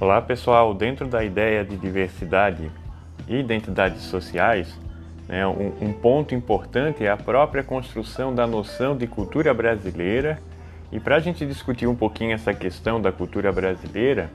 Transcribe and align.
Olá 0.00 0.20
pessoal, 0.20 0.74
dentro 0.74 1.06
da 1.06 1.22
ideia 1.22 1.64
de 1.64 1.76
diversidade 1.76 2.68
e 3.28 3.36
identidades 3.36 4.02
sociais, 4.02 4.76
né, 5.28 5.46
um, 5.46 5.72
um, 5.80 5.92
ponto 5.92 6.34
importante 6.34 7.04
é 7.04 7.08
a 7.08 7.16
própria 7.16 7.62
construção 7.62 8.34
da 8.34 8.44
noção 8.44 8.96
de 8.96 9.06
cultura 9.06 9.54
brasileira. 9.54 10.40
E 10.90 10.98
para 10.98 11.14
a 11.14 11.20
gente 11.20 11.46
discutir 11.46 11.86
um 11.86 11.94
pouquinho 11.94 12.32
essa 12.32 12.52
questão 12.52 13.00
da 13.00 13.12
cultura 13.12 13.52
brasileira, 13.52 14.32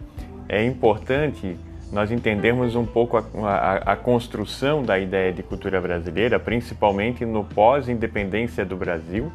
é 0.47 0.63
importante 0.63 1.57
nós 1.91 2.09
entendermos 2.09 2.73
um 2.73 2.85
pouco 2.85 3.17
a, 3.17 3.23
a, 3.43 3.75
a 3.91 3.95
construção 3.97 4.81
da 4.81 4.97
ideia 4.97 5.33
de 5.33 5.43
cultura 5.43 5.81
brasileira, 5.81 6.39
principalmente 6.39 7.25
no 7.25 7.43
pós-independência 7.43 8.63
do 8.63 8.77
Brasil. 8.77 9.29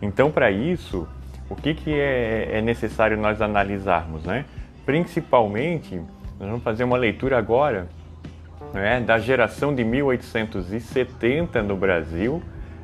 Então, 0.00 0.30
para 0.30 0.48
isso, 0.48 1.08
o 1.50 1.56
que, 1.56 1.74
que 1.74 1.92
é, 1.92 2.50
é 2.52 2.62
necessário 2.62 3.18
nós 3.18 3.42
analisarmos, 3.42 4.22
né? 4.22 4.44
Principalmente, 4.86 5.96
nós 6.38 6.48
vamos 6.48 6.62
fazer 6.62 6.84
uma 6.84 6.96
leitura 6.96 7.36
agora 7.36 7.88
né, 8.72 9.00
da 9.00 9.18
geração 9.18 9.74
de 9.74 9.84
1870 9.84 11.60
no 11.62 11.76
Brasil 11.76 12.40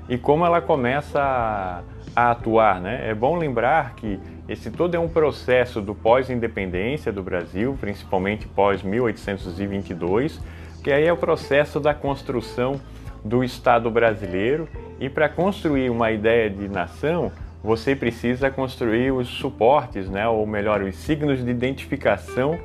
e 0.08 0.18
como 0.18 0.44
ela 0.44 0.60
começa 0.60 1.20
a, 1.20 1.82
a 2.14 2.32
atuar. 2.32 2.80
Né? 2.80 3.08
É 3.08 3.14
bom 3.14 3.36
lembrar 3.36 3.94
que 3.94 4.18
esse 4.48 4.68
todo 4.70 4.96
é 4.96 4.98
um 4.98 5.08
processo 5.08 5.80
do 5.80 5.94
pós-independência 5.94 7.12
do 7.12 7.22
Brasil, 7.22 7.78
principalmente 7.80 8.48
pós-1822, 8.48 10.40
que 10.82 10.90
aí 10.90 11.06
é 11.06 11.12
o 11.12 11.16
processo 11.16 11.78
da 11.78 11.94
construção 11.94 12.80
do 13.24 13.44
Estado 13.44 13.88
brasileiro 13.88 14.68
e 14.98 15.08
para 15.08 15.28
construir 15.28 15.88
uma 15.88 16.10
ideia 16.10 16.50
de 16.50 16.68
nação, 16.68 17.30
você 17.62 17.94
precisa 17.94 18.50
construir 18.50 19.12
os 19.12 19.28
suportes, 19.28 20.08
né, 20.08 20.26
ou 20.26 20.46
melhor, 20.46 20.82
os 20.82 20.96
signos 20.96 21.44
de 21.44 21.50
identificação 21.50 22.58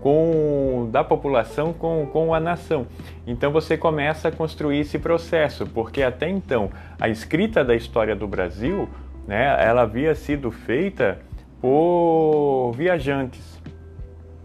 com, 0.00 0.88
da 0.92 1.02
população 1.02 1.72
com, 1.72 2.06
com 2.06 2.34
a 2.34 2.38
nação. 2.38 2.86
Então 3.26 3.50
você 3.50 3.76
começa 3.76 4.28
a 4.28 4.32
construir 4.32 4.80
esse 4.80 4.98
processo, 4.98 5.66
porque 5.66 6.02
até 6.02 6.28
então 6.28 6.70
a 7.00 7.08
escrita 7.08 7.64
da 7.64 7.74
história 7.74 8.14
do 8.14 8.28
Brasil, 8.28 8.88
né, 9.26 9.56
ela 9.64 9.82
havia 9.82 10.14
sido 10.14 10.50
feita 10.50 11.18
por 11.60 12.72
viajantes, 12.76 13.60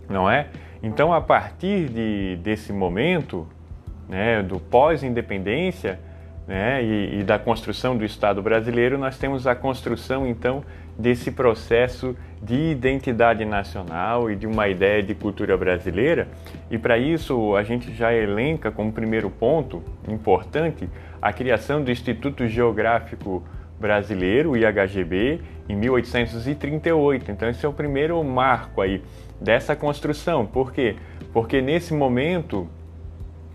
não 0.09 0.30
é? 0.30 0.48
Então 0.81 1.14
a 1.14 1.20
partir 1.20 1.89
de, 1.89 2.38
desse 2.38 2.72
momento, 2.72 3.45
né, 4.08 4.42
do 4.42 4.59
pós-independência, 4.59 6.00
né, 6.50 6.83
e, 6.83 7.19
e, 7.19 7.23
da 7.23 7.38
construção 7.38 7.95
do 7.95 8.03
Estado 8.03 8.42
brasileiro, 8.42 8.97
nós 8.97 9.19
temos 9.19 9.45
a 9.45 9.53
construção 9.53 10.25
então 10.25 10.64
desse 10.97 11.30
processo 11.30 12.17
de 12.42 12.72
identidade 12.72 13.45
nacional 13.45 14.31
e 14.31 14.36
de 14.36 14.47
uma 14.47 14.67
ideia 14.67 15.03
de 15.03 15.14
cultura 15.14 15.55
brasileira. 15.55 16.27
E 16.72 16.75
para 16.75 16.97
isso 16.97 17.55
a 17.55 17.61
gente 17.61 17.94
já 17.94 18.11
elenca 18.11 18.72
como 18.72 18.92
primeiro 18.92 19.30
ponto 19.30 19.83
importante 20.08 20.89
a 21.22 21.31
criação 21.31 21.83
do 21.83 21.92
Instituto 21.92 22.47
Geográfico 22.47 23.44
Brasileiro, 23.80 24.58
IHGB, 24.58 25.42
em 25.70 25.75
1838. 25.75 27.30
Então 27.30 27.47
esse 27.47 27.64
é 27.64 27.70
o 27.70 27.73
primeiro 27.73 28.22
marco 28.23 28.81
aí 28.81 29.03
dessa 29.39 29.75
construção. 29.75 30.47
Por 30.47 30.73
quê? 30.73 30.95
Porque 31.31 31.61
nesse 31.61 31.94
momento, 31.94 32.67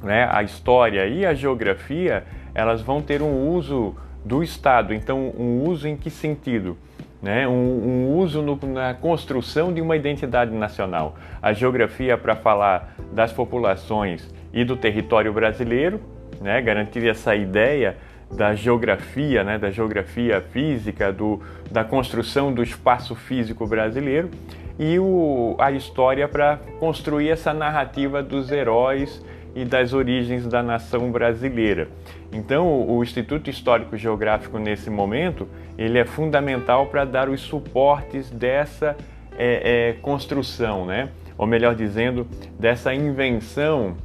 né, 0.01 0.29
a 0.31 0.45
história 0.45 1.05
e 1.09 1.27
a 1.27 1.35
geografia 1.35 2.25
elas 2.55 2.81
vão 2.81 3.03
ter 3.03 3.21
um 3.21 3.49
uso 3.49 3.95
do 4.25 4.43
Estado. 4.43 4.95
Então, 4.95 5.33
um 5.37 5.65
uso 5.69 5.89
em 5.89 5.97
que 5.97 6.09
sentido? 6.09 6.77
Né? 7.21 7.49
Um, 7.49 7.53
um 7.53 8.17
uso 8.17 8.43
no, 8.43 8.59
na 8.67 8.95
construção 8.95 9.73
de 9.73 9.81
uma 9.81 9.97
identidade 9.97 10.53
nacional. 10.53 11.17
A 11.43 11.53
geografia 11.53 12.17
para 12.17 12.37
falar 12.37 12.95
das 13.13 13.33
populações 13.33 14.33
e 14.53 14.65
do 14.65 14.77
território 14.77 15.33
brasileiro, 15.33 16.01
né? 16.41 16.61
garantir 16.63 17.07
essa 17.09 17.35
ideia 17.35 17.97
da 18.31 18.55
geografia, 18.55 19.43
né? 19.43 19.59
da 19.59 19.71
geografia 19.71 20.41
física, 20.41 21.13
do, 21.13 21.41
da 21.71 21.83
construção 21.83 22.53
do 22.53 22.63
espaço 22.63 23.15
físico 23.15 23.67
brasileiro, 23.67 24.31
e 24.79 24.99
o, 24.99 25.57
a 25.59 25.71
história 25.71 26.27
para 26.27 26.59
construir 26.81 27.31
essa 27.31 27.55
narrativa 27.55 28.23
dos 28.23 28.51
heróis 28.51 29.25
e 29.55 29.65
das 29.65 29.93
origens 29.93 30.47
da 30.47 30.63
nação 30.63 31.11
brasileira. 31.11 31.89
Então, 32.33 32.89
o 32.89 33.03
Instituto 33.03 33.49
Histórico 33.49 33.97
Geográfico 33.97 34.59
nesse 34.59 34.91
momento 34.91 35.49
ele 35.79 35.99
é 35.99 36.05
fundamental 36.05 36.87
para 36.87 37.05
dar 37.05 37.29
os 37.29 37.41
suportes 37.41 38.31
dessa 38.31 38.97
é, 39.37 39.89
é, 39.89 39.93
construção, 40.01 40.87
né? 40.87 41.11
Ou 41.37 41.47
melhor 41.47 41.75
dizendo, 41.75 42.27
dessa 42.59 42.95
invenção 42.95 43.97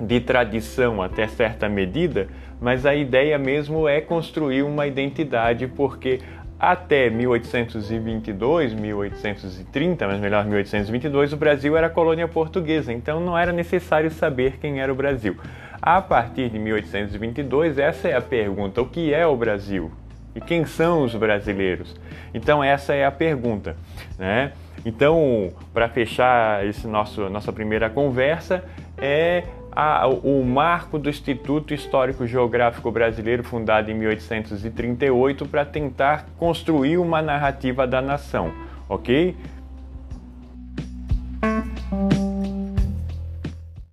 de 0.00 0.20
tradição 0.20 1.02
até 1.02 1.26
certa 1.26 1.68
medida, 1.68 2.28
mas 2.60 2.86
a 2.86 2.94
ideia 2.94 3.38
mesmo 3.38 3.88
é 3.88 4.00
construir 4.00 4.62
uma 4.62 4.86
identidade, 4.86 5.66
porque 5.66 6.20
até 6.58 7.10
1822, 7.10 8.72
1830, 8.72 10.06
mas 10.06 10.20
melhor 10.20 10.44
1822, 10.44 11.32
o 11.32 11.36
Brasil 11.36 11.76
era 11.76 11.90
colônia 11.90 12.26
portuguesa, 12.26 12.92
então 12.92 13.20
não 13.20 13.36
era 13.36 13.52
necessário 13.52 14.10
saber 14.10 14.58
quem 14.58 14.80
era 14.80 14.90
o 14.90 14.96
Brasil. 14.96 15.36
A 15.80 16.00
partir 16.00 16.48
de 16.48 16.58
1822, 16.58 17.78
essa 17.78 18.08
é 18.08 18.16
a 18.16 18.22
pergunta: 18.22 18.80
o 18.80 18.88
que 18.88 19.12
é 19.12 19.26
o 19.26 19.36
Brasil? 19.36 19.90
E 20.34 20.40
quem 20.40 20.64
são 20.64 21.02
os 21.02 21.14
brasileiros? 21.14 21.94
Então 22.34 22.62
essa 22.62 22.94
é 22.94 23.04
a 23.04 23.10
pergunta, 23.10 23.76
né? 24.18 24.52
Então, 24.84 25.52
para 25.72 25.88
fechar 25.88 26.64
esse 26.66 26.86
nosso 26.86 27.28
nossa 27.28 27.52
primeira 27.52 27.90
conversa, 27.90 28.64
é 28.98 29.44
a, 29.72 30.06
o 30.06 30.42
marco 30.42 30.98
do 30.98 31.10
Instituto 31.10 31.74
Histórico 31.74 32.26
Geográfico 32.26 32.90
Brasileiro, 32.90 33.44
fundado 33.44 33.90
em 33.90 33.94
1838, 33.94 35.46
para 35.46 35.64
tentar 35.64 36.26
construir 36.38 36.96
uma 36.96 37.20
narrativa 37.20 37.86
da 37.86 38.00
nação, 38.00 38.52
ok? 38.88 39.36